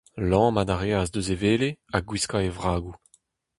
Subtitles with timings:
[0.29, 2.93] Lammat a reas eus e wele, ha gwiskañ e vragoù.